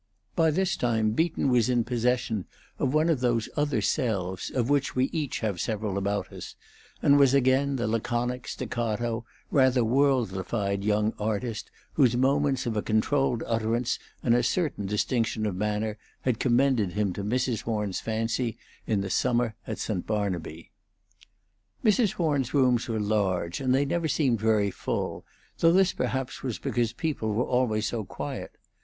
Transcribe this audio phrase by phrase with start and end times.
[0.35, 2.45] By this time Beaton was in possession
[2.79, 6.55] of one of those other selves of which we each have several about us,
[7.03, 13.43] and was again the laconic, staccato, rather worldlified young artist whose moments of a controlled
[13.45, 17.61] utterance and a certain distinction of manner had commended him to Mrs.
[17.61, 18.57] Horn's fancy
[18.87, 20.07] in the summer at St.
[20.07, 20.71] Barnaby.
[21.85, 22.13] Mrs.
[22.13, 25.27] Horn's rooms were large, and they never seemed very full,
[25.59, 28.53] though this perhaps was because people were always so quiet.